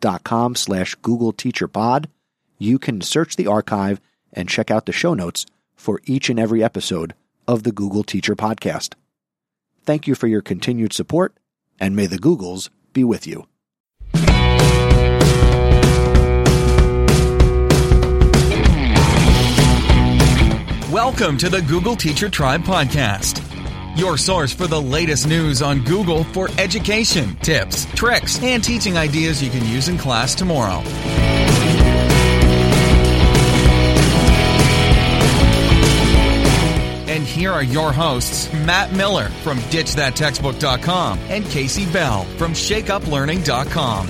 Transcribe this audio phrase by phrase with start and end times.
[0.00, 2.08] chrisnesi.com slash Google Teacher Pod,
[2.58, 4.00] you can search the archive
[4.32, 7.14] and check out the show notes for each and every episode
[7.46, 8.94] of the Google Teacher Podcast.
[9.84, 11.34] Thank you for your continued support,
[11.80, 13.46] and may the Googles be with you.
[20.92, 23.40] Welcome to the Google Teacher Tribe Podcast,
[23.98, 29.42] your source for the latest news on Google for education, tips, tricks, and teaching ideas
[29.42, 30.82] you can use in class tomorrow.
[37.08, 44.06] And here are your hosts, Matt Miller from DitchThatTextbook.com and Casey Bell from ShakeUpLearning.com.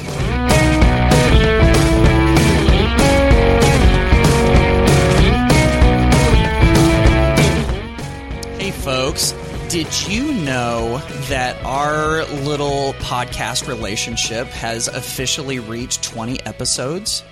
[8.58, 9.33] Hey, folks.
[9.69, 10.97] Did you know
[11.28, 17.22] that our little podcast relationship has officially reached 20 episodes?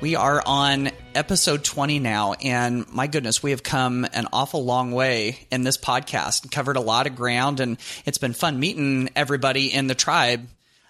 [0.00, 4.92] We are on episode 20 now, and my goodness, we have come an awful long
[4.92, 9.10] way in this podcast and covered a lot of ground, and it's been fun meeting
[9.14, 10.48] everybody in the tribe.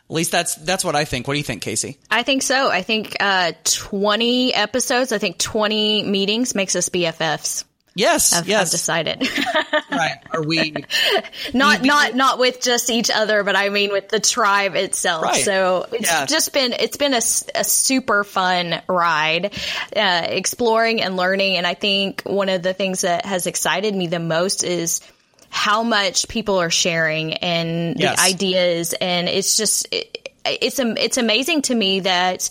[0.09, 1.27] At least that's that's what I think.
[1.27, 1.99] What do you think, Casey?
[2.09, 2.71] I think so.
[2.71, 7.65] I think uh, 20 episodes, I think 20 meetings makes us BFFs.
[7.97, 8.67] Yes, I've, yes.
[8.67, 9.29] I've decided.
[9.91, 10.17] right.
[10.33, 10.75] Are we
[11.55, 15.23] not not not with just each other, but I mean with the tribe itself.
[15.23, 15.45] Right.
[15.45, 16.27] So it's Yeah.
[16.27, 17.19] just been it's been a,
[17.55, 19.55] a super fun ride,
[19.95, 21.57] uh, exploring and learning.
[21.57, 25.01] And I think one of the things that has excited me the most is
[25.51, 28.17] how much people are sharing and Yes.
[28.21, 29.87] the ideas, and it's just.
[29.93, 32.51] It, it's it's amazing to me that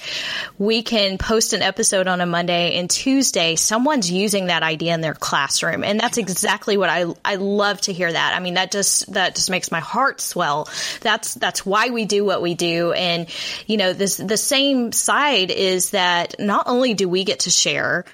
[0.58, 5.02] we can post an episode on a Monday and Tuesday someone's using that idea in
[5.02, 8.34] their classroom and that's exactly what I I love to hear that.
[8.36, 10.68] I mean that just that just makes my heart swell.
[11.02, 13.28] That's that's why we do what we do and
[13.68, 18.06] you know this the same side is that not only do we get to share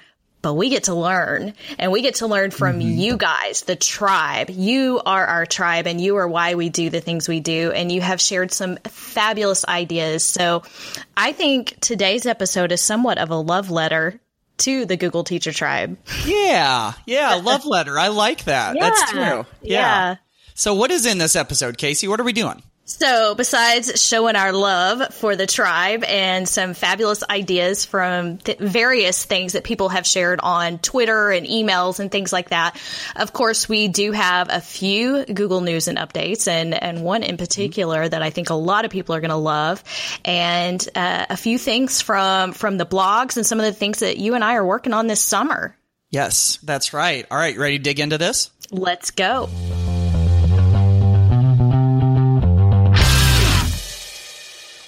[0.42, 2.98] but we get to learn and we get to learn from mm-hmm.
[2.98, 4.50] you guys, the tribe.
[4.50, 7.72] You are our tribe and you are why we do the things we do.
[7.72, 10.24] And you have shared some fabulous ideas.
[10.24, 10.62] So
[11.16, 14.20] I think today's episode is somewhat of a love letter
[14.58, 15.98] to the Google teacher tribe.
[16.24, 17.98] Yeah, yeah, love letter.
[17.98, 18.76] I like that.
[18.78, 19.46] That's true.
[19.62, 20.16] Yeah.
[20.54, 22.06] So what is in this episode, Casey?
[22.06, 22.62] What are we doing?
[22.90, 29.24] So, besides showing our love for the tribe and some fabulous ideas from th- various
[29.24, 32.76] things that people have shared on Twitter and emails and things like that,
[33.14, 37.36] of course, we do have a few Google News and updates, and, and one in
[37.36, 39.84] particular that I think a lot of people are going to love,
[40.24, 44.18] and uh, a few things from from the blogs and some of the things that
[44.18, 45.76] you and I are working on this summer.
[46.10, 47.24] Yes, that's right.
[47.30, 48.50] All right, ready to dig into this?
[48.72, 49.48] Let's go.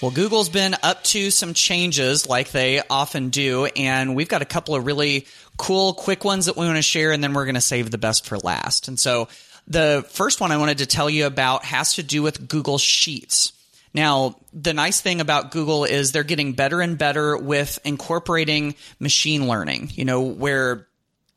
[0.02, 4.44] Well, Google's been up to some changes like they often do, and we've got a
[4.44, 7.54] couple of really cool, quick ones that we want to share, and then we're going
[7.54, 8.88] to save the best for last.
[8.88, 9.28] And so
[9.68, 13.52] the first one I wanted to tell you about has to do with Google Sheets.
[13.94, 19.46] Now, the nice thing about Google is they're getting better and better with incorporating machine
[19.46, 20.88] learning, you know, where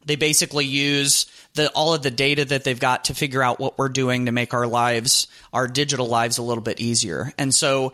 [0.08, 3.78] they basically use the all of the data that they've got to figure out what
[3.78, 7.32] we're doing to make our lives, our digital lives a little bit easier.
[7.38, 7.94] And so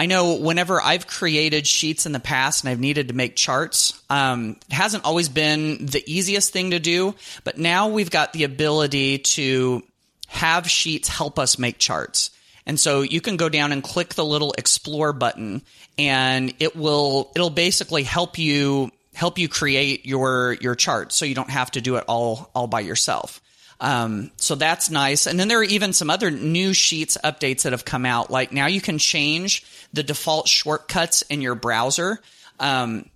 [0.00, 4.02] I know whenever I've created sheets in the past and I've needed to make charts,
[4.08, 8.44] um, it hasn't always been the easiest thing to do, but now we've got the
[8.44, 9.82] ability to
[10.26, 12.30] have sheets help us make charts.
[12.64, 15.60] And so you can go down and click the little explore button
[15.98, 21.34] and it will, it'll basically help you, help you create your, your chart so you
[21.34, 23.42] don't have to do it all, all by yourself.
[23.80, 25.26] Um, so that's nice.
[25.26, 28.30] And then there are even some other new sheets updates that have come out.
[28.30, 32.20] Like now you can change the default shortcuts in your browser.
[32.58, 33.06] Um,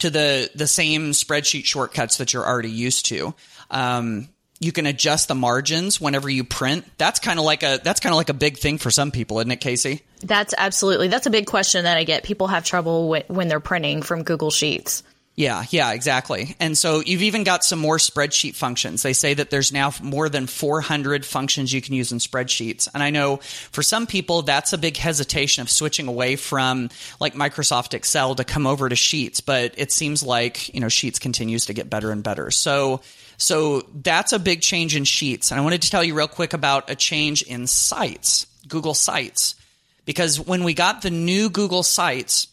[0.00, 3.34] to the the same spreadsheet shortcuts that you're already used to.
[3.70, 4.28] Um,
[4.58, 6.84] you can adjust the margins whenever you print.
[6.98, 9.38] That's kind of like a that's kind of like a big thing for some people,
[9.38, 10.02] isn't it, Casey?
[10.22, 12.24] That's absolutely that's a big question that I get.
[12.24, 15.02] People have trouble with, when they're printing from Google Sheets.
[15.36, 16.54] Yeah, yeah, exactly.
[16.60, 19.02] And so you've even got some more spreadsheet functions.
[19.02, 22.88] They say that there's now more than 400 functions you can use in spreadsheets.
[22.92, 26.90] And I know for some people that's a big hesitation of switching away from
[27.20, 31.18] like Microsoft Excel to come over to Sheets, but it seems like, you know, Sheets
[31.18, 32.50] continues to get better and better.
[32.50, 33.00] So
[33.40, 35.50] so that's a big change in Sheets.
[35.50, 39.54] And I wanted to tell you real quick about a change in Sites, Google Sites.
[40.04, 42.48] Because when we got the new Google Sites,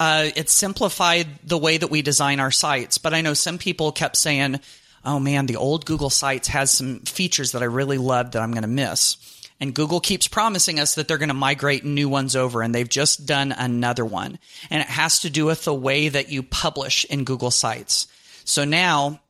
[0.00, 2.98] uh, it simplified the way that we design our sites.
[2.98, 4.60] But I know some people kept saying,
[5.04, 8.52] oh man, the old Google Sites has some features that I really loved that I'm
[8.52, 9.16] going to miss.
[9.60, 12.88] And Google keeps promising us that they're going to migrate new ones over, and they've
[12.88, 14.38] just done another one.
[14.68, 18.08] And it has to do with the way that you publish in Google Sites.
[18.44, 19.20] So now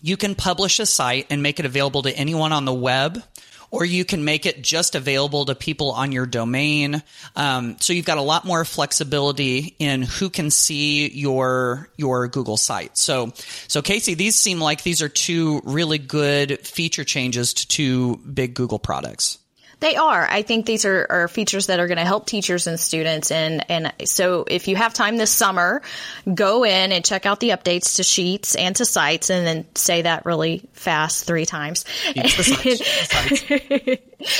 [0.00, 3.22] you can publish a site and make it available to anyone on the web
[3.74, 7.02] or you can make it just available to people on your domain.
[7.34, 12.56] Um, so you've got a lot more flexibility in who can see your your Google
[12.56, 12.96] site.
[12.96, 13.32] So
[13.66, 18.54] so Casey, these seem like these are two really good feature changes to two big
[18.54, 19.38] Google products.
[19.84, 20.26] They are.
[20.26, 23.30] I think these are, are features that are going to help teachers and students.
[23.30, 25.82] And, and so if you have time this summer,
[26.32, 30.00] go in and check out the updates to Sheets and to Sites and then say
[30.00, 31.84] that really fast three times.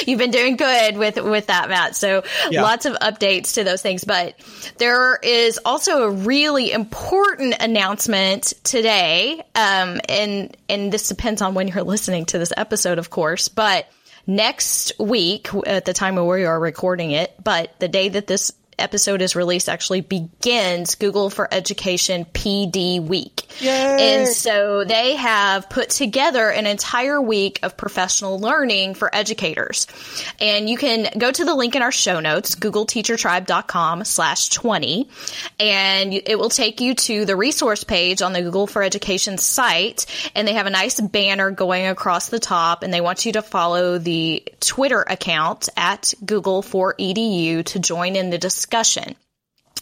[0.07, 1.95] You've been doing good with, with that, Matt.
[1.95, 2.63] So yeah.
[2.63, 4.03] lots of updates to those things.
[4.05, 4.37] But
[4.79, 9.43] there is also a really important announcement today.
[9.55, 13.87] Um, and, and this depends on when you're listening to this episode, of course, but
[14.27, 18.53] next week at the time where we are recording it, but the day that this
[18.79, 23.43] episode is released actually begins Google for Education PD Week.
[23.61, 24.15] Yay.
[24.17, 29.87] And so they have put together an entire week of professional learning for educators.
[30.41, 35.09] And you can go to the link in our show notes, googleteachertribe.com slash 20,
[35.61, 40.07] and it will take you to the resource page on the Google for Education site.
[40.35, 43.43] And they have a nice banner going across the top and they want you to
[43.43, 49.15] follow the Twitter account at Google for EDU to join in the discussion discussion.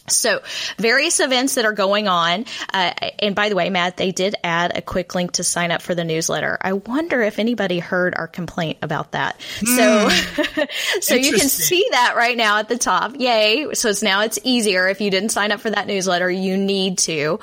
[0.07, 0.41] So,
[0.77, 2.43] various events that are going on.
[2.73, 5.81] Uh, and by the way, Matt, they did add a quick link to sign up
[5.81, 6.57] for the newsletter.
[6.59, 9.39] I wonder if anybody heard our complaint about that.
[9.61, 9.77] Mm.
[9.77, 10.65] So,
[10.99, 13.15] so you can see that right now at the top.
[13.17, 13.73] Yay.
[13.75, 14.89] So it's now it's easier.
[14.89, 17.39] If you didn't sign up for that newsletter, you need to.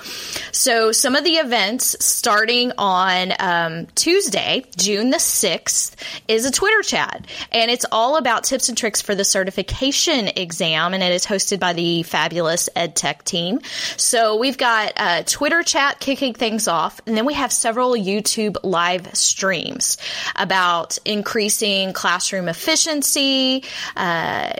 [0.52, 5.94] So some of the events starting on um, Tuesday, June the 6th,
[6.28, 7.26] is a Twitter chat.
[7.52, 10.92] And it's all about tips and tricks for the certification exam.
[10.92, 13.60] And it is hosted by the fabulous fabulous ed tech team.
[13.96, 18.56] So we've got a Twitter chat kicking things off, and then we have several YouTube
[18.62, 19.98] live streams
[20.36, 23.64] about increasing classroom efficiency,
[23.96, 24.52] uh,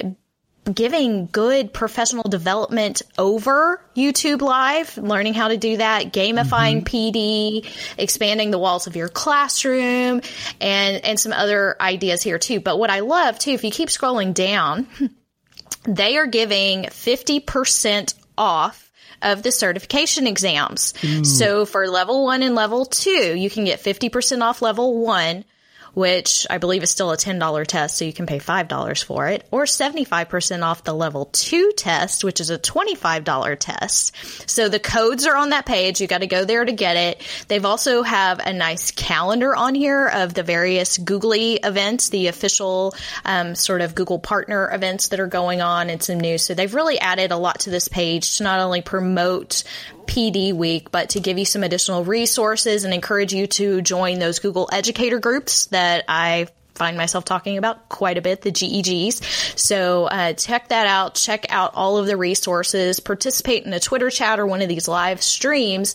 [0.73, 7.65] giving good professional development over YouTube Live, learning how to do that, gamifying mm-hmm.
[7.65, 7.67] PD,
[7.99, 10.21] expanding the walls of your classroom,
[10.61, 12.61] and and some other ideas here too.
[12.61, 14.87] But what I love too, if you keep scrolling down,
[15.85, 18.91] they are giving 50% off
[19.23, 20.95] of the certification exams.
[21.01, 21.27] Mm.
[21.27, 25.45] So for level one and level two, you can get 50% off level one
[25.95, 29.47] which I believe is still a $10 test, so you can pay $5 for it,
[29.51, 34.15] or 75% off the level two test, which is a $25 test.
[34.49, 36.01] So the codes are on that page.
[36.01, 37.23] You got to go there to get it.
[37.49, 42.95] They've also have a nice calendar on here of the various Googly events, the official
[43.25, 46.45] um, sort of Google partner events that are going on and some news.
[46.45, 49.65] So they've really added a lot to this page to not only promote
[50.07, 54.41] PD week, but to give you some additional resources and encourage you to join those
[54.41, 59.59] Google educator groups that I find myself talking about quite a bit, the GEGs.
[59.59, 61.15] So uh, check that out.
[61.15, 63.01] Check out all of the resources.
[63.01, 65.95] Participate in a Twitter chat or one of these live streams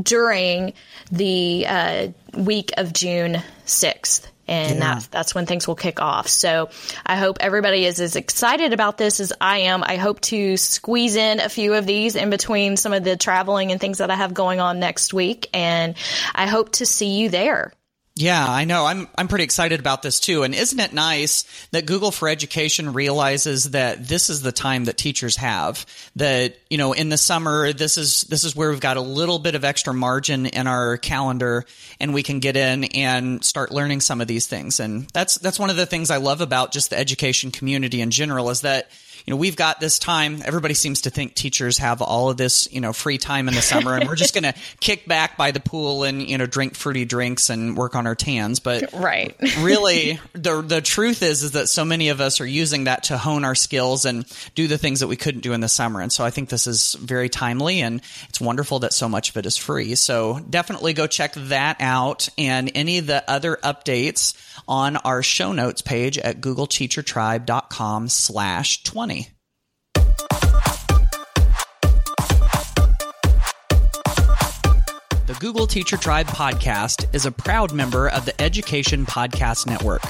[0.00, 0.74] during
[1.10, 4.94] the uh, week of June 6th and yeah.
[4.94, 6.26] that's that's when things will kick off.
[6.26, 6.70] So
[7.04, 9.84] I hope everybody is as excited about this as I am.
[9.84, 13.70] I hope to squeeze in a few of these in between some of the traveling
[13.72, 15.94] and things that I have going on next week, and
[16.34, 17.72] I hope to see you there.
[18.20, 18.84] Yeah, I know.
[18.84, 20.42] I'm I'm pretty excited about this too.
[20.42, 24.96] And isn't it nice that Google for Education realizes that this is the time that
[24.96, 28.96] teachers have that, you know, in the summer this is this is where we've got
[28.96, 31.64] a little bit of extra margin in our calendar
[32.00, 34.80] and we can get in and start learning some of these things.
[34.80, 38.10] And that's that's one of the things I love about just the education community in
[38.10, 38.90] general is that
[39.28, 40.40] you know, we've got this time.
[40.42, 43.60] Everybody seems to think teachers have all of this, you know, free time in the
[43.60, 46.74] summer and we're just going to kick back by the pool and, you know, drink
[46.74, 48.58] fruity drinks and work on our tans.
[48.58, 49.36] But right.
[49.58, 53.18] really the, the truth is, is that so many of us are using that to
[53.18, 56.00] hone our skills and do the things that we couldn't do in the summer.
[56.00, 59.36] And so I think this is very timely and it's wonderful that so much of
[59.36, 59.94] it is free.
[59.94, 64.32] So definitely go check that out and any of the other updates
[64.66, 69.28] on our show notes page at googleteachertribe.com slash 20.
[75.26, 80.00] The Google Teacher Tribe podcast is a proud member of the Education Podcast Network.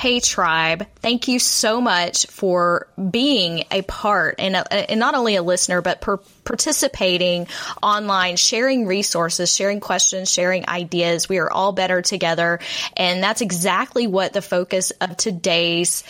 [0.00, 5.36] Hey Tribe, thank you so much for being a part and, a, and not only
[5.36, 6.16] a listener, but per,
[6.50, 7.46] participating
[7.82, 11.28] online, sharing resources, sharing questions, sharing ideas.
[11.28, 12.60] We are all better together.
[12.96, 16.02] And that's exactly what the focus of today's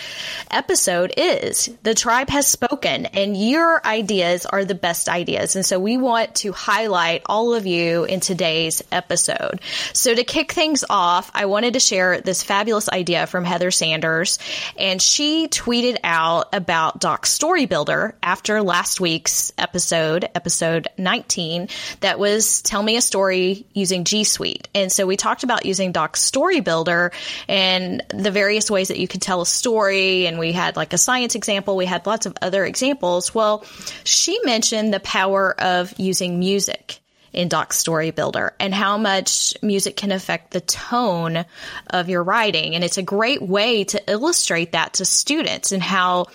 [0.53, 1.69] episode is.
[1.83, 5.57] The tribe has spoken and your ideas are the best ideas.
[5.57, 9.61] And so we want to highlight all of you in today's episode.
[9.93, 14.39] So to kick things off, I wanted to share this fabulous idea from Heather Sanders,
[14.77, 21.69] and she tweeted out about Docs Story Builder after last week's episode, episode 19,
[22.01, 24.69] that was Tell Me a Story using G Suite.
[24.75, 27.11] And so we talked about using Docs Story Builder
[27.49, 30.99] and the various ways that you could tell a story, and we had like a
[30.99, 33.35] science example, we had lots of other examples.
[33.35, 33.65] Well,
[34.05, 37.00] she mentioned the power of using music
[37.33, 41.45] in Docs Story Builder and how much music can affect the tone
[41.89, 42.75] of your writing.
[42.75, 46.27] And it's a great way to illustrate that to students and how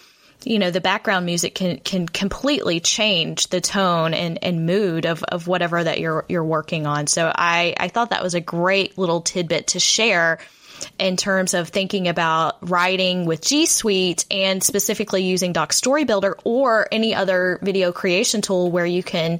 [0.43, 5.23] you know the background music can can completely change the tone and, and mood of,
[5.23, 7.07] of whatever that you're you're working on.
[7.07, 10.39] So I, I thought that was a great little tidbit to share
[10.99, 16.37] in terms of thinking about writing with G Suite and specifically using Docs Story Builder
[16.43, 19.39] or any other video creation tool where you can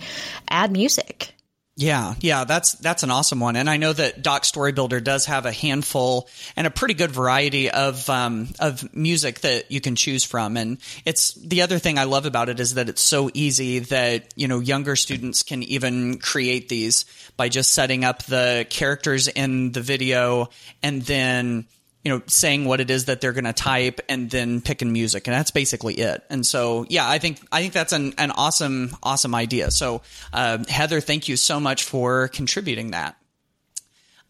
[0.50, 1.35] add music.
[1.78, 5.26] Yeah, yeah, that's that's an awesome one, and I know that Docs Story Builder does
[5.26, 9.98] have a handful and a pretty good variety of um, of music that you can
[9.98, 10.56] choose from.
[10.56, 14.34] And it's the other thing I love about it is that it's so easy that
[14.38, 17.04] you know younger students can even create these
[17.36, 20.48] by just setting up the characters in the video
[20.82, 21.66] and then
[22.06, 25.28] you know, saying what it is that they're going to type and then picking music.
[25.28, 26.24] And that's basically it.
[26.30, 29.72] And so, yeah, I think, I think that's an, an awesome, awesome idea.
[29.72, 33.18] So, uh, Heather, thank you so much for contributing that.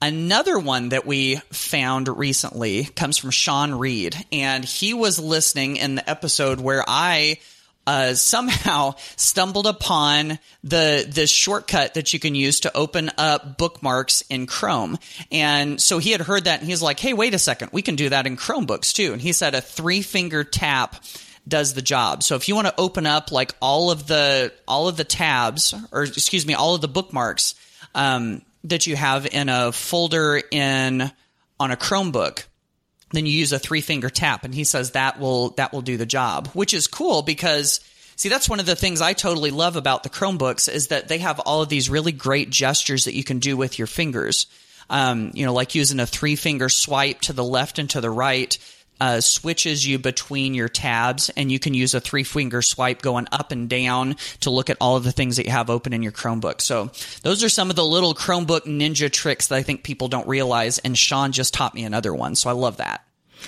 [0.02, 5.96] Another one that we found recently comes from Sean Reed, and he was listening in
[5.96, 7.40] the episode where I
[7.88, 14.22] uh, somehow stumbled upon the the shortcut that you can use to open up bookmarks
[14.30, 14.98] in Chrome.
[15.32, 17.96] And so he had heard that and he's like, "Hey, wait a second, we can
[17.96, 21.04] do that in Chromebooks too." And he said a three finger tap
[21.48, 22.24] does the job.
[22.24, 25.74] So if you want to open up like all of the all of the tabs,
[25.92, 27.56] or excuse me, all of the bookmarks
[27.94, 31.12] um, that you have in a folder in
[31.60, 32.46] on a Chromebook
[33.16, 35.98] then you use a three finger tap and he says that will that will do
[35.98, 37.80] the job which is cool because
[38.16, 41.20] see that's one of the things i totally love about the chromebooks is that they
[41.20, 44.48] have all of these really great gestures that you can do with your fingers.
[44.88, 48.10] Um, you know like using a three finger swipe to the left and to the
[48.12, 48.56] right
[49.00, 53.28] uh, switches you between your tabs, and you can use a three finger swipe going
[53.32, 56.04] up and down to look at all of the things that you have open in
[56.04, 56.62] your Chromebook.
[56.62, 60.28] So, those are some of the little Chromebook ninja tricks that I think people don't
[60.28, 62.36] realize, and Sean just taught me another one.
[62.36, 63.06] So, I love that.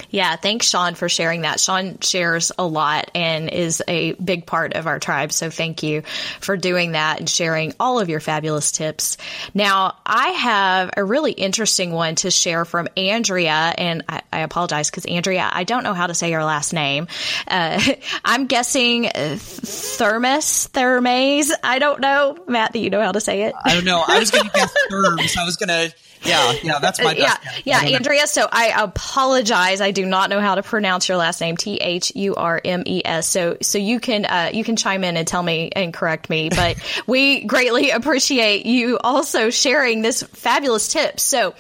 [0.10, 1.60] Yeah, thanks, Sean, for sharing that.
[1.60, 5.32] Sean shares a lot and is a big part of our tribe.
[5.32, 6.03] So thank you
[6.39, 9.17] for doing that and sharing all of your fabulous tips.
[9.53, 14.89] Now, I have a really interesting one to share from Andrea, and I, I apologize
[14.89, 17.08] because Andrea, I don't know how to say your last name.
[17.48, 17.82] Uh,
[18.25, 21.51] I'm guessing Thermos, Thermes.
[21.63, 22.38] I don't know.
[22.48, 23.56] Matt, do you know how to say it?
[23.63, 24.03] I don't know.
[24.06, 25.38] I was going to guess Therms.
[25.38, 27.39] I was going to yeah, yeah, that's my best.
[27.65, 28.22] Yeah, yeah, Andrea.
[28.22, 28.25] Know.
[28.25, 29.76] So I apologize.
[29.81, 31.57] I do not know how to pronounce your last name.
[31.57, 33.27] T H U R M E S.
[33.27, 36.50] So so you can uh, you can chime in and tell me and correct me.
[36.50, 41.19] But we greatly appreciate you also sharing this fabulous tip.
[41.19, 41.53] So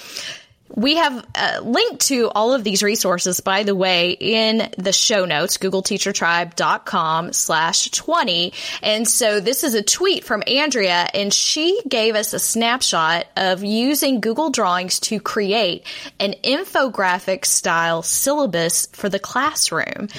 [0.77, 5.25] we have uh, linked to all of these resources, by the way, in the show
[5.25, 8.53] notes, googleteachertribe.com slash 20.
[8.83, 13.63] And so this is a tweet from Andrea, and she gave us a snapshot of
[13.63, 15.83] using Google Drawings to create
[16.19, 20.09] an infographic style syllabus for the classroom.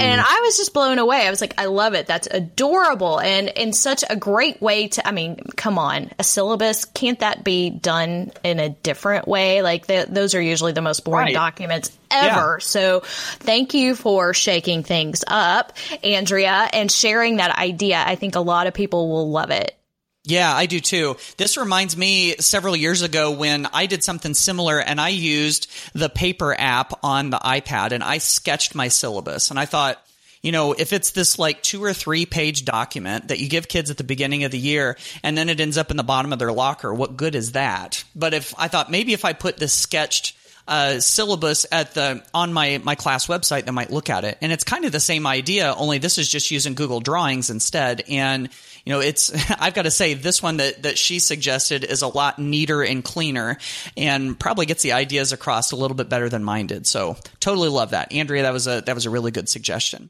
[0.00, 1.26] And I was just blown away.
[1.26, 2.06] I was like, I love it.
[2.06, 6.86] That's adorable and in such a great way to, I mean, come on, a syllabus,
[6.86, 9.60] can't that be done in a different way?
[9.60, 11.34] Like those are usually the most boring Right.
[11.34, 12.58] documents ever.
[12.60, 12.64] Yeah.
[12.64, 18.02] So thank you for shaking things up, Andrea, and sharing that idea.
[18.04, 19.76] I think a lot of people will love it.
[20.24, 21.16] Yeah, I do too.
[21.38, 26.10] This reminds me several years ago when I did something similar and I used the
[26.10, 29.50] paper app on the iPad and I sketched my syllabus.
[29.50, 30.00] And I thought,
[30.42, 33.90] you know, if it's this like two or three page document that you give kids
[33.90, 36.38] at the beginning of the year and then it ends up in the bottom of
[36.38, 38.04] their locker, what good is that?
[38.14, 40.36] But if I thought maybe if I put this sketched
[40.68, 44.38] uh, syllabus at the on my my class website that might look at it.
[44.40, 48.04] And it's kind of the same idea only this is just using google drawings instead.
[48.08, 48.48] And
[48.84, 52.08] you know it's i've got to say this one that that she suggested is a
[52.08, 53.58] lot neater and cleaner
[53.96, 56.86] and probably gets the ideas across a little bit better than mine did.
[56.86, 58.12] So totally love that.
[58.12, 60.08] Andrea that was a that was a really good suggestion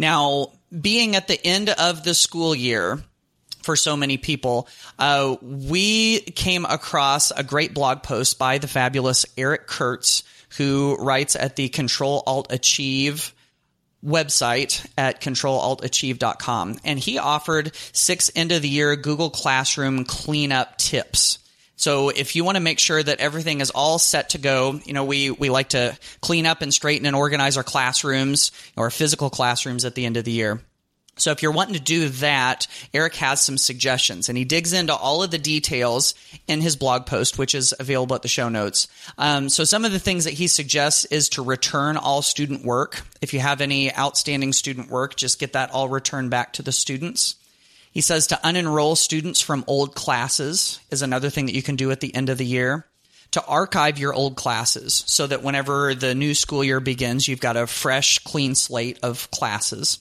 [0.00, 3.00] now being at the end of the school year
[3.62, 4.66] for so many people,
[4.98, 10.24] uh, we came across a great blog post by the fabulous Eric Curts,
[10.56, 13.34] who writes at the Control Alt Achieve
[14.04, 16.78] website at controlaltachieve.com.
[16.84, 21.38] And he offered six end of the year Google Classroom cleanup tips.
[21.80, 24.92] So if you want to make sure that everything is all set to go, you
[24.92, 29.30] know, we, we like to clean up and straighten and organize our classrooms, our physical
[29.30, 30.60] classrooms at the end of the year.
[31.16, 34.94] So if you're wanting to do that, Eric has some suggestions and he digs into
[34.94, 36.14] all of the details
[36.46, 38.86] in his blog post, which is available at the show notes.
[39.16, 43.02] Um, so some of the things that he suggests is to return all student work.
[43.22, 46.72] If you have any outstanding student work, just get that all returned back to the
[46.72, 47.36] students.
[47.90, 51.90] He says to unenroll students from old classes is another thing that you can do
[51.90, 52.86] at the end of the year.
[53.32, 57.56] To archive your old classes so that whenever the new school year begins, you've got
[57.56, 60.00] a fresh, clean slate of classes.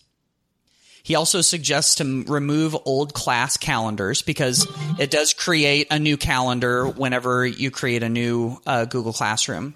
[1.03, 4.67] He also suggests to remove old class calendars because
[4.99, 9.75] it does create a new calendar whenever you create a new uh, Google Classroom.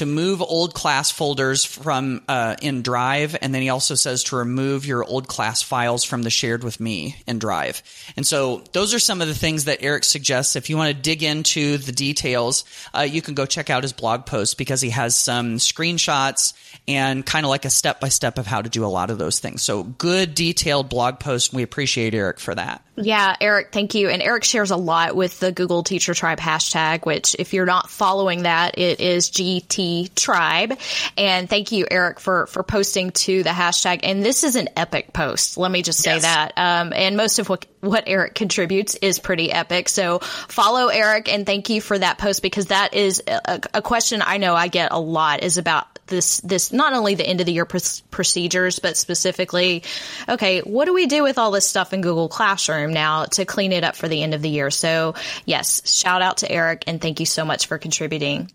[0.00, 4.36] To move old class folders from uh, in Drive, and then he also says to
[4.36, 7.82] remove your old class files from the shared with me in Drive.
[8.16, 10.56] And so those are some of the things that Eric suggests.
[10.56, 12.64] If you want to dig into the details,
[12.96, 16.54] uh, you can go check out his blog post because he has some screenshots
[16.88, 19.18] and kind of like a step by step of how to do a lot of
[19.18, 19.60] those things.
[19.60, 21.52] So good detailed blog post.
[21.52, 22.82] We appreciate Eric for that.
[23.00, 24.08] Yeah, Eric, thank you.
[24.08, 27.88] And Eric shares a lot with the Google Teacher Tribe hashtag, which if you're not
[27.90, 30.78] following that, it is GT Tribe.
[31.16, 34.00] And thank you, Eric, for, for posting to the hashtag.
[34.02, 35.56] And this is an epic post.
[35.56, 36.22] Let me just say Yes.
[36.22, 36.52] that.
[36.56, 39.88] Um, and most of what, what Eric contributes is pretty epic.
[39.88, 44.22] So follow Eric and thank you for that post because that is a, a question
[44.24, 47.46] I know I get a lot is about this this not only the end of
[47.46, 47.78] the year pr-
[48.10, 49.82] procedures but specifically
[50.28, 53.72] okay what do we do with all this stuff in google classroom now to clean
[53.72, 55.14] it up for the end of the year so
[55.46, 58.50] yes shout out to eric and thank you so much for contributing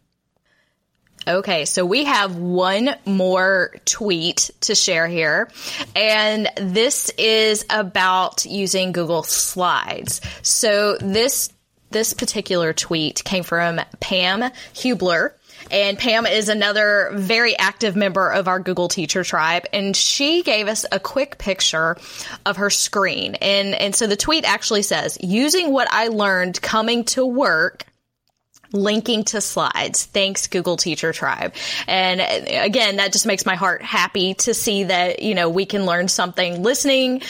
[1.27, 5.49] Okay, so we have one more tweet to share here,
[5.95, 10.21] and this is about using Google Slides.
[10.43, 11.49] So this
[11.89, 15.33] this particular tweet came from Pam Hubler.
[15.71, 20.67] And Pam is another very active member of our Google Teacher Tribe, and she gave
[20.67, 21.97] us a quick picture
[22.45, 23.33] of her screen.
[23.35, 27.85] And and so the tweet actually says, "Using what I learned coming to work."
[28.75, 30.05] Linking to slides.
[30.05, 31.53] Thanks, Google Teacher Tribe.
[31.87, 35.65] And uh, again, that just makes my heart happy to see that, you know, we
[35.65, 37.21] can learn something listening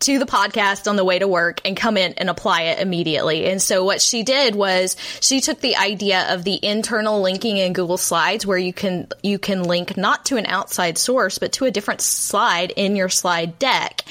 [0.00, 3.46] to the podcast on the way to work and come in and apply it immediately.
[3.46, 7.72] And so what she did was she took the idea of the internal linking in
[7.72, 11.64] Google Slides where you can you can link not to an outside source but to
[11.64, 14.02] a different slide in your slide deck.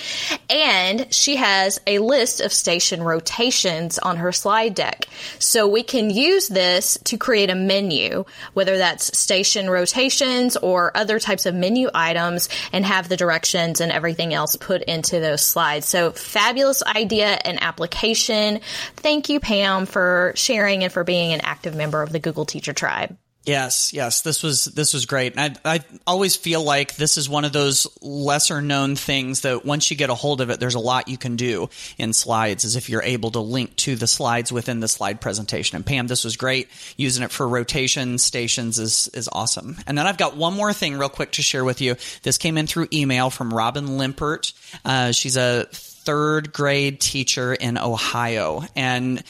[0.49, 5.05] And she has a list of station rotations on her slide deck.
[5.39, 11.19] So we can use this to create a menu, whether that's station rotations or other
[11.19, 15.72] types of menu items and have the directions and everything else put into those slides.
[15.79, 18.59] So fabulous idea and application.
[18.95, 22.73] Thank you, Pam, for sharing and for being an active member of the Google Teacher
[22.73, 23.17] Tribe.
[23.45, 25.33] Yes, yes, this was this was great.
[25.35, 29.65] And I I always feel like this is one of those lesser known things that
[29.65, 32.63] once you get a hold of it, there's a lot you can do in slides,
[32.63, 35.75] as if you're able to link to the slides within the slide presentation.
[35.75, 36.69] And Pam, this was great.
[36.95, 39.77] Using it for rotation stations is is awesome.
[39.87, 41.95] And then I've got one more thing real quick to share with you.
[42.21, 44.53] This came in through email from Robin Limpert.
[44.85, 49.21] Uh, she's a third grade teacher in Ohio, and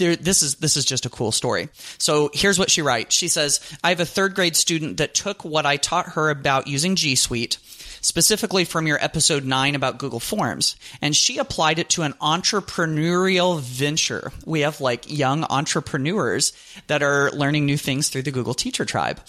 [0.00, 1.68] there, this is this is just a cool story.
[1.98, 3.14] So here's what she writes.
[3.14, 6.66] She says, "I have a third grade student that took what I taught her about
[6.66, 7.58] using G Suite."
[8.02, 13.60] Specifically from your episode 9 about Google Forms, and she applied it to an entrepreneurial
[13.60, 14.32] venture.
[14.46, 16.54] We have like young entrepreneurs
[16.86, 19.20] that are learning new things through the Google Teacher Tribe.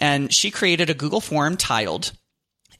[0.00, 2.10] And she created a Google form titled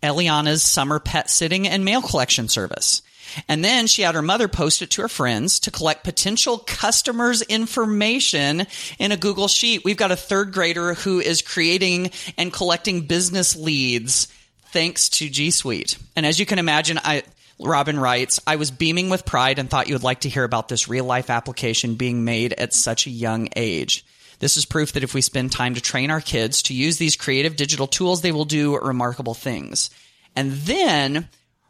[0.03, 3.03] Eliana's Summer Pet Sitting and Mail Collection Service.
[3.49, 7.43] And then she had her mother post it to her friends to collect potential customers'
[7.43, 8.67] information
[8.99, 9.85] in a Google Sheet.
[9.85, 14.29] We've got a third grader who is creating and collecting business leads
[14.67, 15.99] thanks to G Suite.
[16.15, 17.23] And as you can imagine, I,
[17.59, 20.69] Robin writes, I was beaming with pride and thought you would like to hear about
[20.69, 24.05] this real life application being made at such a young age.
[24.39, 27.17] This is proof that if we spend time to train our kids to use these
[27.17, 29.89] creative digital tools, they will do remarkable things.
[30.35, 31.29] And then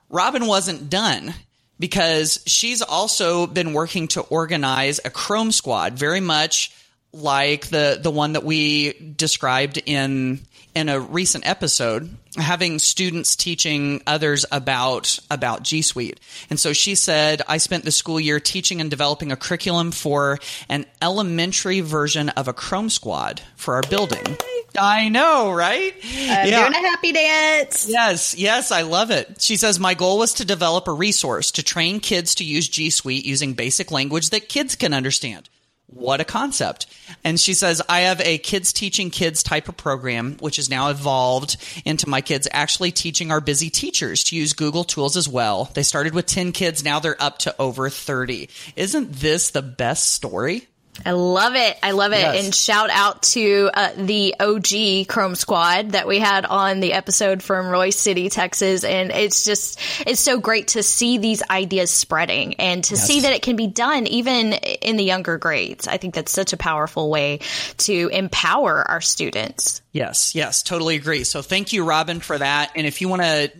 [0.09, 1.35] Robin wasn't done
[1.78, 6.72] because she's also been working to organize a Chrome squad, very much
[7.12, 10.40] like the the one that we described in
[10.76, 16.20] in a recent episode having students teaching others about about G Suite.
[16.50, 20.38] And so she said, I spent the school year teaching and developing a curriculum for
[20.68, 24.36] an elementary version of a Chrome squad for our building.
[24.78, 25.94] I know, right?
[26.04, 26.68] I'm yeah.
[26.68, 27.88] doing a happy dance.
[27.88, 29.40] Yes, yes, I love it.
[29.40, 32.90] She says, My goal was to develop a resource to train kids to use G
[32.90, 35.48] Suite using basic language that kids can understand.
[35.88, 36.87] What a concept.
[37.22, 40.88] And she says, I have a kids teaching kids type of program, which has now
[40.88, 45.70] evolved into my kids actually teaching our busy teachers to use Google tools as well.
[45.75, 46.85] They started with 10 kids.
[46.85, 48.49] Now they're up to over 30.
[48.75, 50.66] Isn't this the best story?
[51.04, 51.78] I love it.
[51.82, 52.20] I love it.
[52.20, 52.44] Yes.
[52.44, 57.42] And shout out to uh, the OG Chrome Squad that we had on the episode
[57.42, 58.85] from Royse City, Texas.
[58.85, 63.06] And it's just, it's so great to see these ideas spreading and to yes.
[63.06, 65.87] see that it can be done even in the younger grades.
[65.88, 67.40] I think that's such a powerful way
[67.78, 69.82] to empower our students.
[69.92, 71.24] Yes, yes, totally agree.
[71.24, 72.72] So thank you, Robin, for that.
[72.74, 73.50] And if you want to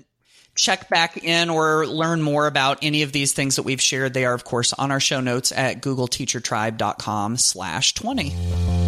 [0.57, 4.25] check back in or learn more about any of these things that we've shared, they
[4.25, 8.86] are, of course, on our show notes at googleteachertribe.com slash 20.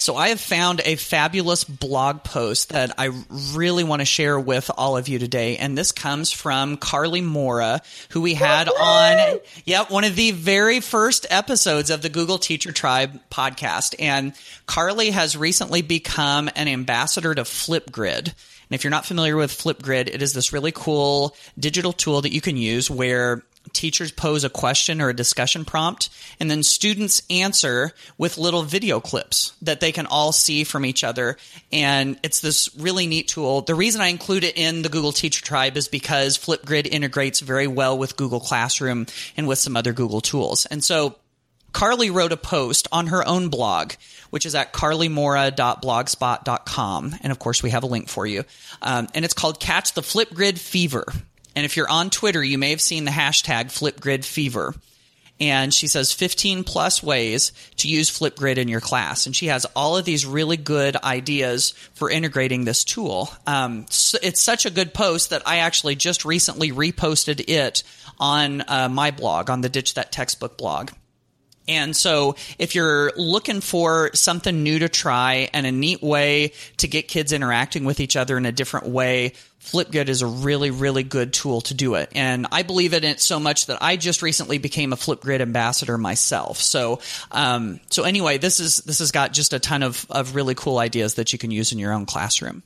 [0.00, 3.10] So I have found a fabulous blog post that I
[3.52, 5.58] really want to share with all of you today.
[5.58, 10.80] And this comes from Carly Mora, who we had on, yeah, one of the very
[10.80, 13.94] first episodes of the Google Teacher Tribe podcast.
[13.98, 14.32] And
[14.64, 18.28] Carly has recently become an ambassador to Flipgrid.
[18.28, 22.32] And if you're not familiar with Flipgrid, it is this really cool digital tool that
[22.32, 27.22] you can use where teachers pose a question or a discussion prompt and then students
[27.30, 31.36] answer with little video clips that they can all see from each other
[31.72, 35.44] and it's this really neat tool the reason i include it in the google teacher
[35.44, 39.06] tribe is because flipgrid integrates very well with google classroom
[39.36, 41.16] and with some other google tools and so
[41.72, 43.94] Carly wrote a post on her own blog,
[44.30, 47.16] which is at carlymora.blogspot.com.
[47.22, 48.44] And of course, we have a link for you.
[48.82, 51.04] Um, and it's called Catch the Flipgrid Fever.
[51.54, 54.74] And if you're on Twitter, you may have seen the hashtag Flipgrid Fever.
[55.40, 59.24] And she says 15 plus ways to use Flipgrid in your class.
[59.24, 63.30] And she has all of these really good ideas for integrating this tool.
[63.46, 67.82] Um, so it's such a good post that I actually just recently reposted it
[68.18, 70.90] on uh, my blog, on the Ditch That Textbook blog.
[71.70, 76.88] And so if you're looking for something new to try and a neat way to
[76.88, 81.04] get kids interacting with each other in a different way, Flipgrid is a really, really
[81.04, 82.10] good tool to do it.
[82.16, 85.96] And I believe in it so much that I just recently became a Flipgrid ambassador
[85.96, 86.58] myself.
[86.58, 86.98] So,
[87.30, 90.78] um, so anyway, this is, this has got just a ton of, of really cool
[90.78, 92.64] ideas that you can use in your own classroom.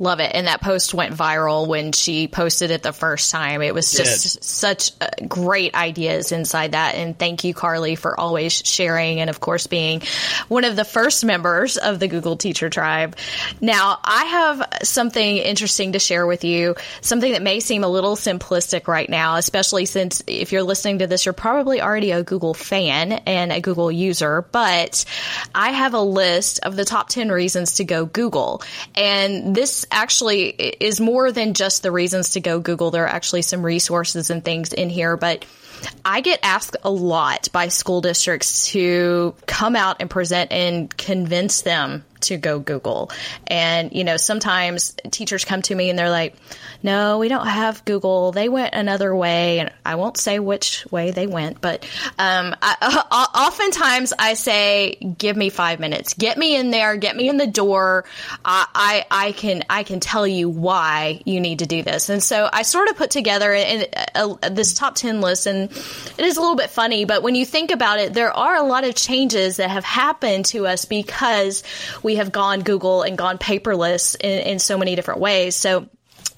[0.00, 0.30] Love it.
[0.34, 3.60] And that post went viral when she posted it the first time.
[3.60, 6.94] It was just such uh, great ideas inside that.
[6.94, 10.00] And thank you, Carly, for always sharing and, of course, being
[10.48, 13.14] one of the first members of the Google Teacher Tribe.
[13.60, 18.16] Now, I have something interesting to share with you, something that may seem a little
[18.16, 22.54] simplistic right now, especially since if you're listening to this, you're probably already a Google
[22.54, 24.46] fan and a Google user.
[24.50, 25.04] But
[25.54, 28.62] I have a list of the top 10 reasons to go Google.
[28.94, 32.90] And this actually is more than just the reasons to go Google.
[32.90, 35.44] There are actually some resources and things in here, but
[36.04, 41.62] I get asked a lot by school districts to come out and present and convince
[41.62, 43.10] them to go Google.
[43.46, 46.36] And, you know, sometimes teachers come to me and they're like,
[46.82, 48.32] no, we don't have Google.
[48.32, 49.60] They went another way.
[49.60, 51.84] And I won't say which way they went, but
[52.18, 56.14] um, I, oftentimes I say, give me five minutes.
[56.14, 56.96] Get me in there.
[56.96, 58.04] Get me in the door.
[58.44, 62.08] I, I, I can I can tell you why you need to do this.
[62.08, 63.86] And so I sort of put together in,
[64.50, 65.46] this top 10 list.
[65.46, 68.56] And it is a little bit funny, but when you think about it, there are
[68.56, 71.62] a lot of changes that have happened to us because
[72.02, 75.54] we have gone Google and gone paperless in, in so many different ways.
[75.54, 75.88] So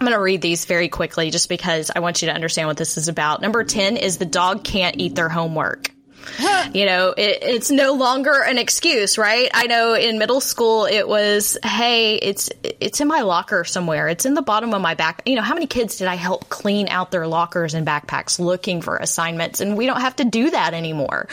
[0.02, 2.76] I'm going to read these very quickly just because I want you to understand what
[2.76, 3.40] this is about.
[3.40, 5.92] Number 10 is the dog can't eat their homework.
[6.74, 9.50] you know, it, it's no longer an excuse, right?
[9.52, 14.08] I know in middle school it was, hey, it's it's in my locker somewhere.
[14.08, 15.22] It's in the bottom of my back.
[15.26, 18.82] You know, how many kids did I help clean out their lockers and backpacks looking
[18.82, 19.60] for assignments?
[19.60, 21.28] And we don't have to do that anymore.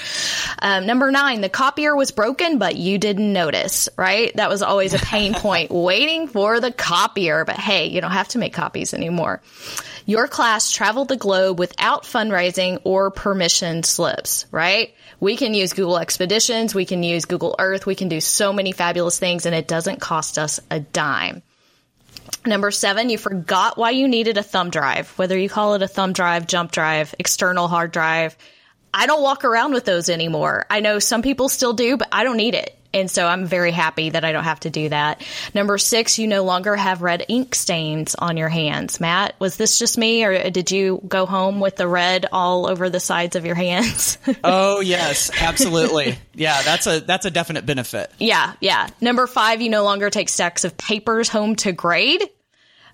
[0.60, 4.34] Um, number nine, the copier was broken, but you didn't notice, right?
[4.36, 7.46] That was always a pain point, waiting for the copier.
[7.46, 9.42] But hey, you don't have to make copies anymore.
[10.10, 14.96] Your class traveled the globe without fundraising or permission slips, right?
[15.20, 18.72] We can use Google Expeditions, we can use Google Earth, we can do so many
[18.72, 21.44] fabulous things, and it doesn't cost us a dime.
[22.44, 25.88] Number seven, you forgot why you needed a thumb drive, whether you call it a
[25.88, 28.36] thumb drive, jump drive, external hard drive.
[28.92, 30.66] I don't walk around with those anymore.
[30.72, 32.79] I know some people still do, but I don't need it.
[32.94, 35.24] And so I'm very happy that I don't have to do that.
[35.54, 39.00] Number six, you no longer have red ink stains on your hands.
[39.00, 42.90] Matt, was this just me or did you go home with the red all over
[42.90, 44.18] the sides of your hands?
[44.44, 46.18] oh, yes, absolutely.
[46.34, 48.12] yeah, that's a, that's a definite benefit.
[48.18, 48.88] Yeah, yeah.
[49.00, 52.24] Number five, you no longer take stacks of papers home to grade.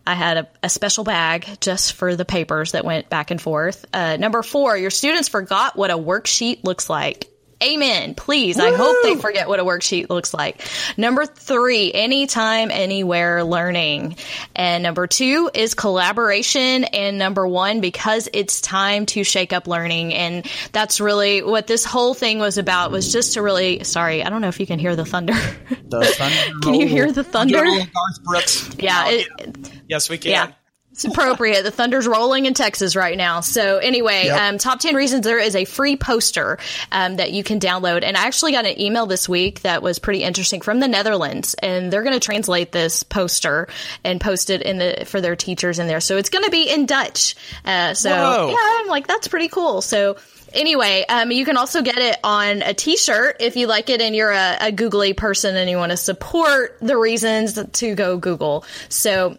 [0.07, 3.85] I had a, a, special bag just for the papers that went back and forth.
[3.91, 7.27] Uh, number four, your students forgot what a worksheet looks like.
[7.63, 8.15] Amen.
[8.15, 8.57] Please.
[8.57, 8.63] Woo!
[8.63, 10.61] I hope they forget what a worksheet looks like.
[10.97, 14.17] Number three, anytime, anywhere learning.
[14.55, 16.83] And number two is collaboration.
[16.83, 20.13] And number one, because it's time to shake up learning.
[20.13, 24.29] And that's really what this whole thing was about was just to really, sorry, I
[24.29, 25.33] don't know if you can hear the thunder.
[25.33, 27.63] The thunder can you hear the thunder?
[27.63, 28.69] Garth Brooks.
[28.77, 29.05] Yeah.
[29.07, 30.31] It, yes, we can.
[30.31, 30.51] Yeah.
[30.95, 31.63] It's appropriate.
[31.63, 33.41] The thunder's rolling in Texas right now.
[33.41, 34.41] So anyway, yep.
[34.41, 36.57] um, top 10 reasons there is a free poster
[36.89, 38.03] um, that you can download.
[38.03, 41.53] And I actually got an email this week that was pretty interesting from the Netherlands.
[41.55, 43.67] And they're going to translate this poster
[44.05, 45.99] and post it in the, for their teachers in there.
[45.99, 47.35] So it's going to be in Dutch.
[47.65, 48.47] Uh, so Whoa.
[48.51, 49.81] yeah, I'm like, that's pretty cool.
[49.81, 50.15] So
[50.53, 54.15] anyway, um, you can also get it on a T-shirt if you like it and
[54.15, 58.63] you're a, a googly person and you want to support the reasons to go Google.
[58.87, 59.37] So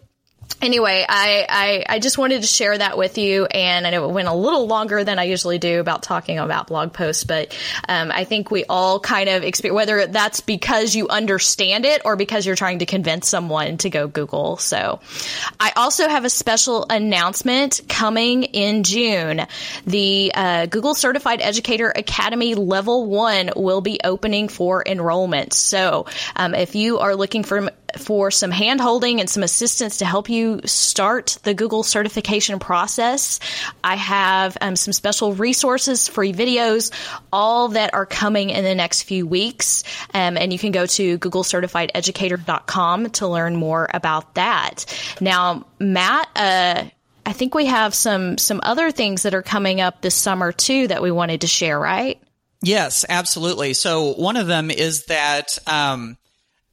[0.61, 4.13] anyway, I, I, I just wanted to share that with you, and I know it
[4.13, 7.55] went a little longer than I usually do about talking about blog posts, but
[7.87, 12.15] um, I think we all kind of experience whether that's because you understand it or
[12.15, 14.57] because you're trying to convince someone to go Google.
[14.57, 14.99] So,
[15.59, 19.45] I also have a special announcement coming in June.
[19.85, 25.53] The uh, Google Certified Educator Academy Level One will be opening for enrollment.
[25.53, 30.05] So, um, if you are looking for for some hand holding and some assistance to
[30.05, 33.39] help you start the Google certification process.
[33.83, 36.91] I have um, some special resources, free videos,
[37.31, 39.83] all that are coming in the next few weeks.
[40.13, 44.85] Um, and you can go to googlecertifiededucator.com to learn more about that.
[45.21, 46.83] Now, Matt, uh,
[47.25, 50.87] I think we have some some other things that are coming up this summer too
[50.87, 52.21] that we wanted to share, right?
[52.61, 53.73] Yes, absolutely.
[53.73, 56.17] So one of them is that um,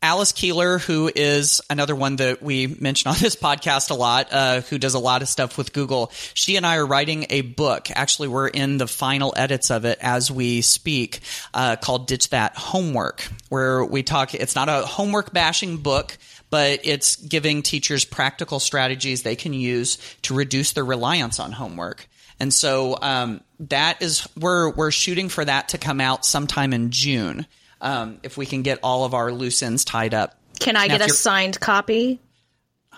[0.05, 4.61] Alice Keeler, who is another one that we mention on this podcast a lot, uh,
[4.61, 6.13] who does a lot of stuff with Google.
[6.35, 7.89] She and I are writing a book.
[7.91, 11.21] Actually, we're in the final edits of it as we speak,
[11.55, 16.17] uh, called Ditch That Homework, where we talk, it's not a homework bashing book
[16.51, 22.07] but it's giving teachers practical strategies they can use to reduce their reliance on homework.
[22.39, 26.93] And so um, that is we're we're shooting for that to come out sometime in
[26.93, 27.47] June
[27.85, 30.35] um, if we can get all of our loose ends tied up.
[30.59, 32.21] Can I now, get a signed copy?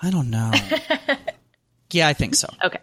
[0.01, 0.53] I don't know.
[1.91, 2.49] yeah, I think so.
[2.65, 2.79] Okay.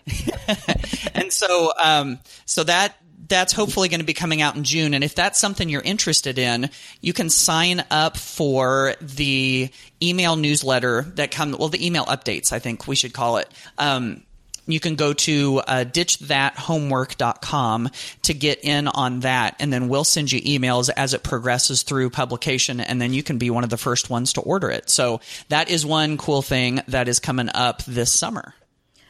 [1.16, 2.96] and so, um, so that
[3.30, 4.94] that's hopefully going to be coming out in June.
[4.94, 9.70] And if that's something you're interested in, you can sign up for the
[10.02, 11.56] email newsletter that come.
[11.58, 13.50] Well, the email updates, I think we should call it.
[13.78, 14.24] Um,
[14.66, 17.90] you can go to uh, ditchthathomework.com
[18.24, 22.10] to get in on that and then we'll send you emails as it progresses through
[22.10, 24.90] publication and then you can be one of the first ones to order it.
[24.90, 28.54] So that is one cool thing that is coming up this summer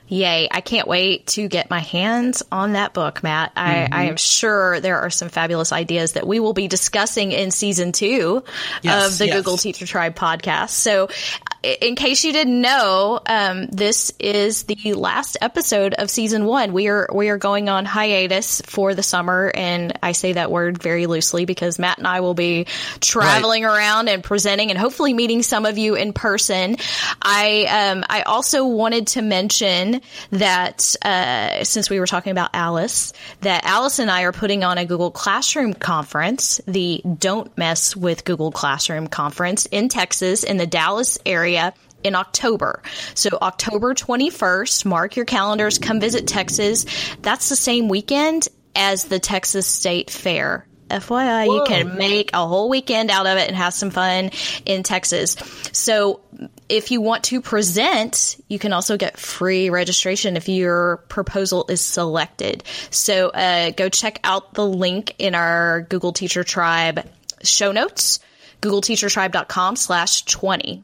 [0.07, 0.47] Yay.
[0.51, 3.53] I can't wait to get my hands on that book, Matt.
[3.55, 3.93] I, mm-hmm.
[3.93, 7.93] I am sure there are some fabulous ideas that we will be discussing in season
[7.93, 8.43] two
[8.81, 9.35] yes, of the yes.
[9.37, 10.71] Google Teacher Tribe podcast.
[10.71, 11.09] So,
[11.63, 16.73] in case you didn't know, um, this is the last episode of season one.
[16.73, 20.83] We are we are going on hiatus for the summer, and I say that word
[20.83, 22.67] very loosely because Matt and I will be
[22.99, 23.77] traveling right.
[23.77, 26.75] around and presenting, and hopefully meeting some of you in person.
[27.21, 29.92] I um, I also wanted to mention
[30.32, 34.77] that uh, since we were talking about Alice, that Alice and I are putting on
[34.77, 40.67] a Google Classroom conference, the Don't Mess with Google Classroom conference in Texas in the
[40.67, 42.82] Dallas area in October.
[43.15, 46.86] So October 21st, mark your calendars, come visit Texas.
[47.21, 50.67] That's the same weekend as the Texas State Fair.
[51.01, 51.56] FYI, Whoa.
[51.56, 54.32] you can make a whole weekend out of it and have some fun
[54.65, 55.36] in Texas.
[55.71, 56.21] So
[56.69, 61.82] if you want to present, you can also get free registration if your proposal is
[61.82, 62.63] selected.
[62.89, 67.08] So uh, go check out the link in our Google Teacher Tribe
[67.43, 68.19] show notes,
[68.62, 70.84] googleteachertribe.com slash 20.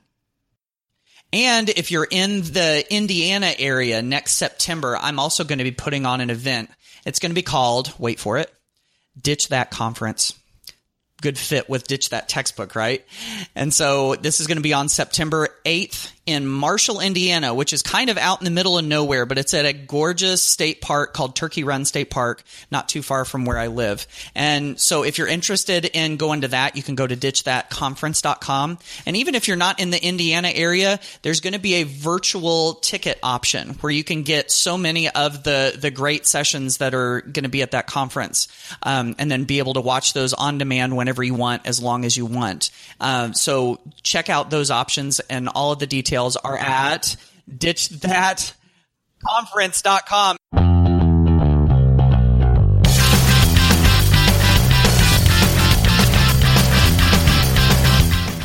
[1.31, 6.05] And if you're in the Indiana area next September, I'm also going to be putting
[6.05, 6.71] on an event.
[7.05, 8.51] It's going to be called, wait for it,
[9.21, 10.33] Ditch That Conference
[11.21, 13.05] good fit with Ditch That Textbook, right?
[13.55, 17.81] And so this is going to be on September 8th in Marshall, Indiana, which is
[17.81, 21.13] kind of out in the middle of nowhere, but it's at a gorgeous state park
[21.13, 24.05] called Turkey Run State Park, not too far from where I live.
[24.35, 28.77] And so if you're interested in going to that, you can go to ditchthatconference.com.
[29.07, 32.75] And even if you're not in the Indiana area, there's going to be a virtual
[32.75, 37.21] ticket option where you can get so many of the, the great sessions that are
[37.21, 38.47] going to be at that conference.
[38.83, 42.05] Um, and then be able to watch those on demand whenever you want, as long
[42.05, 42.69] as you want.
[42.99, 47.17] Um, so check out those options and all of the details details are at
[47.49, 50.37] ditchthatconference.com.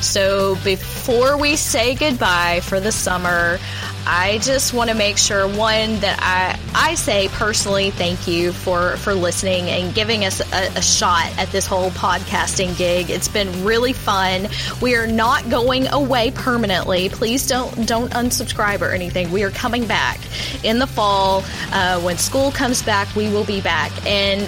[0.00, 3.58] So before we say goodbye for the summer,
[4.06, 8.96] I just want to make sure one that I I say personally thank you for
[8.98, 13.08] for listening and giving us a, a, shot at this whole podcasting gig.
[13.10, 14.48] It's been really fun.
[14.82, 17.08] We are not going away permanently.
[17.08, 19.30] Please don't don't unsubscribe or anything.
[19.32, 20.20] We are coming back
[20.62, 23.14] in the fall uh, when school comes back.
[23.16, 24.42] We will be back and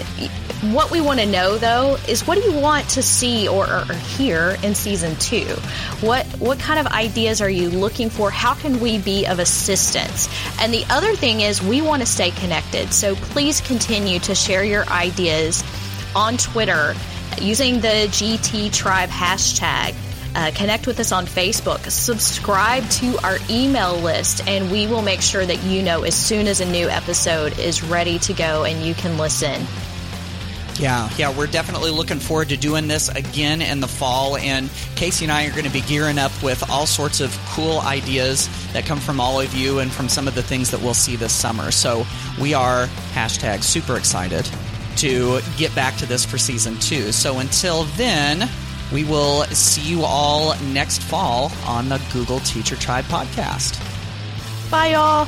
[0.61, 3.85] what we want to know though is what do you want to see or, or,
[3.93, 5.45] hear in season two?
[6.01, 8.31] What what kind of ideas are you looking for?
[8.31, 10.27] How can we be of assistance?
[10.59, 12.93] And the other thing is we want to stay connected.
[12.93, 15.63] So please continue to share your ideas
[16.15, 16.93] on Twitter
[17.39, 19.95] using the GT Tribe hashtag.
[20.35, 25.21] Uh, connect with us on Facebook, subscribe to our email list, and we will make
[25.21, 28.85] sure that you know as soon as a new episode is ready to go and
[28.85, 29.65] you can listen.
[30.79, 34.37] Yeah, yeah, we're definitely looking forward to doing this again in the fall.
[34.37, 37.79] And Kasey and I are going to be gearing up with all sorts of cool
[37.81, 40.93] ideas that come from all of you and from some of the things that we'll
[40.93, 41.71] see this summer.
[41.71, 42.05] So
[42.39, 44.47] we are hashtag super excited
[44.97, 47.11] to get back to this for season two.
[47.11, 48.47] So until then,
[48.93, 53.81] we will see you all next fall on the Google Teacher Tribe podcast.
[54.69, 55.27] Bye, y'all.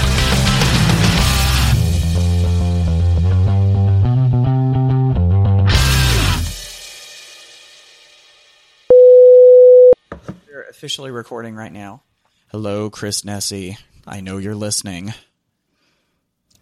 [10.81, 12.01] Officially recording right now.
[12.49, 13.77] Hello, Chris Nesi.
[14.07, 15.13] I know you're listening.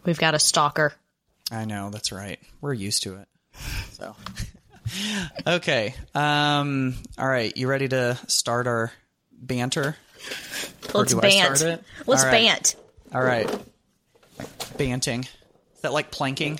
[0.03, 0.91] We've got a stalker.
[1.49, 2.37] I know, that's right.
[2.59, 3.27] We're used to it.
[3.93, 4.17] So,
[5.47, 5.95] okay.
[6.13, 7.55] Um, all right.
[7.55, 8.91] You ready to start our
[9.31, 9.95] banter?
[10.93, 11.81] Let's bant.
[12.05, 12.31] Let's all right.
[12.31, 12.75] bant.
[13.13, 13.49] All right.
[14.77, 15.21] Banting.
[15.21, 16.59] Is that like planking?